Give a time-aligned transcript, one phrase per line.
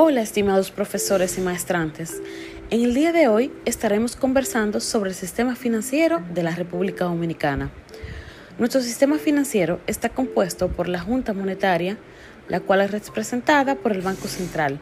[0.00, 2.22] Hola estimados profesores y maestrantes.
[2.70, 7.72] En el día de hoy estaremos conversando sobre el sistema financiero de la República Dominicana.
[8.60, 11.98] Nuestro sistema financiero está compuesto por la Junta Monetaria,
[12.46, 14.78] la cual es representada por el Banco Central,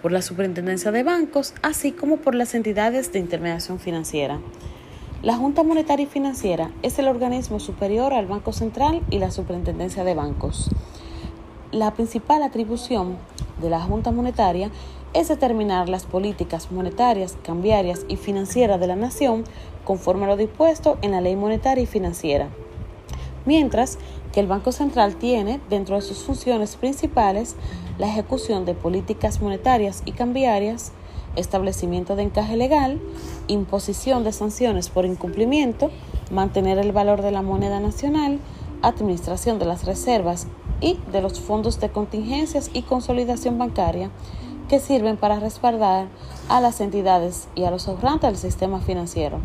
[0.00, 4.38] por la Superintendencia de Bancos, así como por las entidades de intermediación financiera.
[5.24, 10.04] La Junta Monetaria y Financiera es el organismo superior al Banco Central y la Superintendencia
[10.04, 10.70] de Bancos.
[11.72, 13.16] La principal atribución
[13.62, 14.70] de la Junta Monetaria
[15.14, 19.44] es determinar las políticas monetarias, cambiarias y financieras de la nación
[19.84, 22.48] conforme a lo dispuesto en la Ley Monetaria y Financiera.
[23.44, 23.98] Mientras
[24.32, 27.56] que el Banco Central tiene dentro de sus funciones principales
[27.98, 30.92] la ejecución de políticas monetarias y cambiarias,
[31.36, 33.00] establecimiento de encaje legal,
[33.48, 35.90] imposición de sanciones por incumplimiento,
[36.30, 38.38] mantener el valor de la moneda nacional,
[38.82, 40.46] administración de las reservas
[40.82, 44.10] y de los fondos de contingencias y consolidación bancaria
[44.68, 46.08] que sirven para respaldar
[46.48, 49.38] a las entidades y a los ahorrantes del sistema financiero.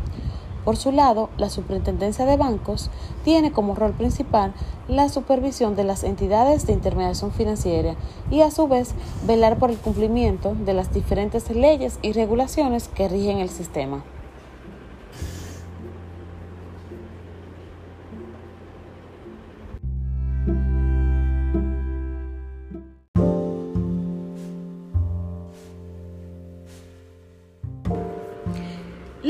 [0.66, 2.90] Por su lado, la Superintendencia de Bancos
[3.24, 4.54] tiene como rol principal
[4.90, 7.96] la supervisión de las entidades de intermediación financiera
[8.30, 8.94] y a su vez
[9.26, 14.04] velar por el cumplimiento de las diferentes leyes y regulaciones que rigen el sistema.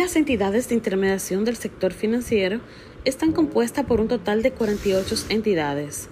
[0.08, 2.62] Las entidades de intermediación del sector financiero
[3.04, 6.08] están compuestas por un total de 48 entidades,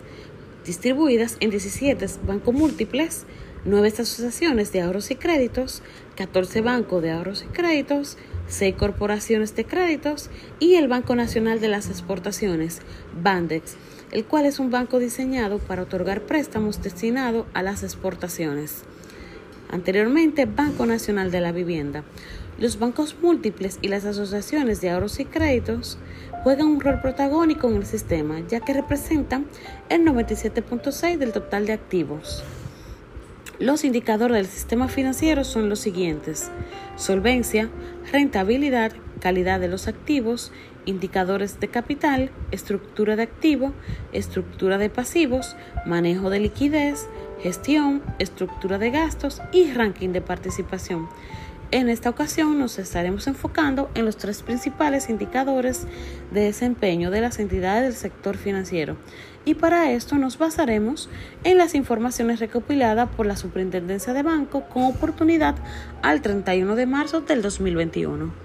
[0.65, 3.23] distribuidas en 17 bancos múltiples,
[3.63, 5.81] 9 asociaciones de ahorros y créditos,
[6.17, 8.17] 14 bancos de ahorros y créditos,
[8.49, 10.29] 6 corporaciones de créditos
[10.59, 12.81] y el Banco Nacional de las Exportaciones,
[13.23, 13.77] Bandex,
[14.11, 18.83] el cual es un banco diseñado para otorgar préstamos destinados a las exportaciones.
[19.69, 22.03] Anteriormente, Banco Nacional de la Vivienda.
[22.57, 25.97] Los bancos múltiples y las asociaciones de ahorros y créditos
[26.43, 29.45] juegan un rol protagónico en el sistema, ya que representan
[29.89, 32.45] el 97.6 del total de activos.
[33.59, 36.49] Los indicadores del sistema financiero son los siguientes:
[36.95, 37.69] solvencia,
[38.13, 40.53] rentabilidad, calidad de los activos,
[40.85, 43.73] indicadores de capital, estructura de activo,
[44.13, 47.07] estructura de pasivos, manejo de liquidez,
[47.41, 51.09] gestión, estructura de gastos y ranking de participación.
[51.75, 55.87] En esta ocasión nos estaremos enfocando en los tres principales indicadores
[56.31, 58.95] de desempeño de las entidades del sector financiero
[59.43, 61.09] y para esto nos basaremos
[61.43, 65.55] en las informaciones recopiladas por la Superintendencia de Banco con oportunidad
[66.01, 68.44] al 31 de marzo del 2021.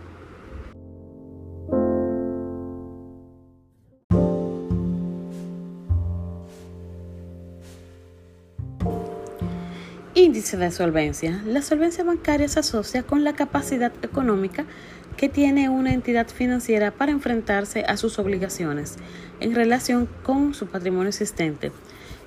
[10.21, 11.43] Índice de solvencia.
[11.47, 14.67] La solvencia bancaria se asocia con la capacidad económica
[15.17, 18.97] que tiene una entidad financiera para enfrentarse a sus obligaciones
[19.41, 21.73] en relación con su patrimonio existente.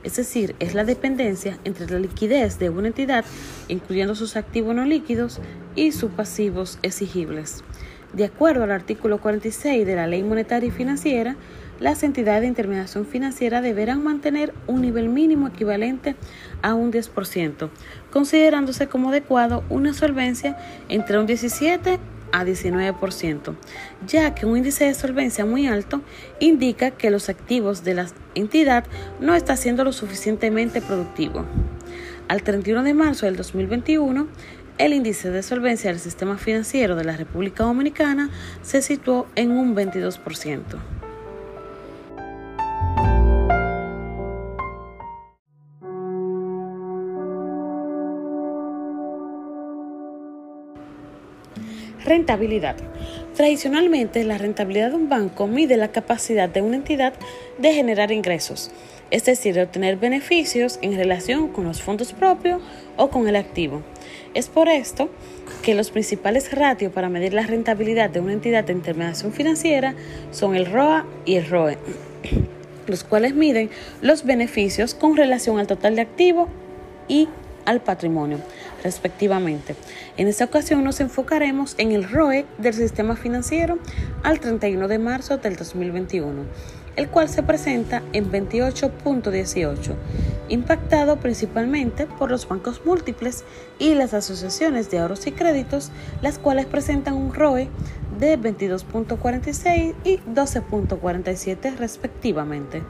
[0.03, 3.25] Es decir, es la dependencia entre la liquidez de una entidad,
[3.67, 5.39] incluyendo sus activos no líquidos,
[5.75, 7.63] y sus pasivos exigibles.
[8.11, 11.35] De acuerdo al artículo 46 de la Ley Monetaria y Financiera,
[11.79, 16.15] las entidades de intermediación financiera deberán mantener un nivel mínimo equivalente
[16.61, 17.69] a un 10%,
[18.11, 20.57] considerándose como adecuado una solvencia
[20.89, 21.99] entre un 17
[22.31, 23.55] a 19%,
[24.07, 26.01] ya que un índice de solvencia muy alto
[26.39, 28.85] indica que los activos de la entidad
[29.19, 31.45] no están siendo lo suficientemente productivos.
[32.27, 34.27] Al 31 de marzo del 2021,
[34.79, 38.31] el índice de solvencia del sistema financiero de la República Dominicana
[38.63, 40.92] se situó en un 22%.
[52.05, 52.75] Rentabilidad.
[53.35, 57.13] Tradicionalmente, la rentabilidad de un banco mide la capacidad de una entidad
[57.57, 58.71] de generar ingresos,
[59.09, 62.61] es decir, de obtener beneficios en relación con los fondos propios
[62.97, 63.83] o con el activo.
[64.33, 65.09] Es por esto
[65.61, 69.95] que los principales ratios para medir la rentabilidad de una entidad de intermediación financiera
[70.31, 71.77] son el ROA y el ROE,
[72.87, 73.69] los cuales miden
[74.01, 76.49] los beneficios con relación al total de activo
[77.07, 77.29] y
[77.65, 78.39] al patrimonio,
[78.83, 79.75] respectivamente.
[80.17, 83.79] En esta ocasión nos enfocaremos en el ROE del sistema financiero
[84.23, 86.43] al 31 de marzo del 2021,
[86.95, 89.95] el cual se presenta en 28.18,
[90.49, 93.43] impactado principalmente por los bancos múltiples
[93.79, 97.69] y las asociaciones de ahorros y créditos, las cuales presentan un ROE
[98.19, 102.83] de 22.46 y 12.47 respectivamente.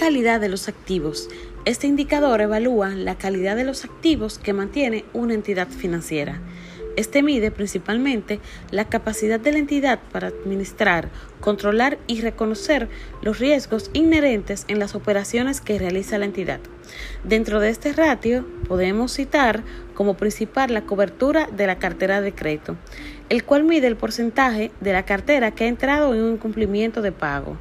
[0.00, 1.28] Calidad de los activos.
[1.66, 6.40] Este indicador evalúa la calidad de los activos que mantiene una entidad financiera.
[6.96, 11.10] Este mide principalmente la capacidad de la entidad para administrar,
[11.40, 12.88] controlar y reconocer
[13.20, 16.60] los riesgos inherentes en las operaciones que realiza la entidad.
[17.22, 19.62] Dentro de este ratio podemos citar
[19.92, 22.76] como principal la cobertura de la cartera de crédito,
[23.28, 27.12] el cual mide el porcentaje de la cartera que ha entrado en un incumplimiento de
[27.12, 27.58] pago.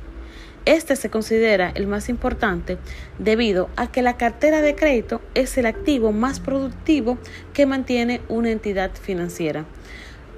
[0.69, 2.77] Este se considera el más importante
[3.18, 7.18] debido a que la cartera de crédito es el activo más productivo
[7.54, 9.66] que mantiene una entidad financiera.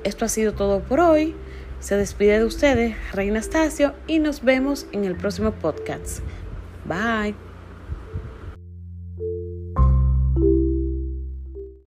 [0.05, 1.35] Esto ha sido todo por hoy.
[1.81, 6.19] Se despide de ustedes, Reina Estacio, y nos vemos en el próximo podcast.
[6.85, 7.50] Bye.